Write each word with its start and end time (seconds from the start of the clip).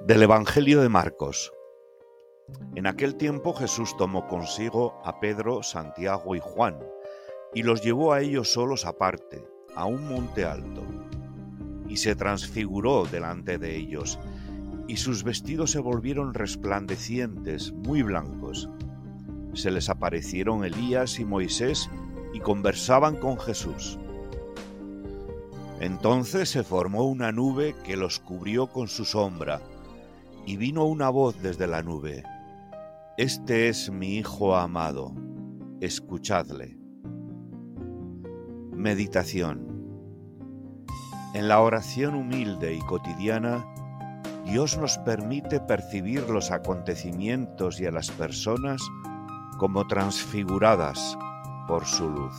Del 0.00 0.22
Evangelio 0.22 0.80
de 0.80 0.88
Marcos. 0.88 1.52
En 2.74 2.86
aquel 2.86 3.16
tiempo 3.16 3.52
Jesús 3.54 3.96
tomó 3.96 4.26
consigo 4.26 5.00
a 5.04 5.20
Pedro, 5.20 5.62
Santiago 5.62 6.34
y 6.34 6.40
Juan, 6.40 6.78
y 7.54 7.62
los 7.62 7.82
llevó 7.82 8.12
a 8.12 8.20
ellos 8.20 8.52
solos 8.52 8.86
aparte, 8.86 9.46
a 9.76 9.84
un 9.84 10.08
monte 10.08 10.44
alto, 10.44 10.82
y 11.88 11.96
se 11.98 12.16
transfiguró 12.16 13.04
delante 13.04 13.58
de 13.58 13.76
ellos, 13.76 14.18
y 14.88 14.96
sus 14.96 15.22
vestidos 15.22 15.70
se 15.70 15.78
volvieron 15.78 16.34
resplandecientes, 16.34 17.72
muy 17.72 18.02
blancos. 18.02 18.68
Se 19.54 19.70
les 19.70 19.88
aparecieron 19.88 20.64
Elías 20.64 21.20
y 21.20 21.24
Moisés, 21.24 21.88
y 22.32 22.40
conversaban 22.40 23.16
con 23.16 23.38
Jesús. 23.38 23.98
Entonces 25.80 26.50
se 26.50 26.62
formó 26.62 27.04
una 27.04 27.32
nube 27.32 27.74
que 27.84 27.96
los 27.96 28.20
cubrió 28.20 28.66
con 28.66 28.86
su 28.86 29.06
sombra, 29.06 29.62
y 30.44 30.58
vino 30.58 30.84
una 30.84 31.08
voz 31.08 31.40
desde 31.40 31.66
la 31.66 31.82
nube. 31.82 32.22
Este 33.16 33.68
es 33.68 33.90
mi 33.90 34.18
Hijo 34.18 34.56
amado, 34.56 35.14
escuchadle. 35.80 36.78
Meditación 38.72 39.66
En 41.32 41.48
la 41.48 41.60
oración 41.60 42.14
humilde 42.14 42.74
y 42.74 42.80
cotidiana, 42.80 43.66
Dios 44.44 44.76
nos 44.76 44.98
permite 44.98 45.60
percibir 45.60 46.28
los 46.28 46.50
acontecimientos 46.50 47.80
y 47.80 47.86
a 47.86 47.90
las 47.90 48.10
personas 48.10 48.82
como 49.58 49.86
transfiguradas 49.86 51.16
por 51.66 51.86
su 51.86 52.10
luz. 52.10 52.34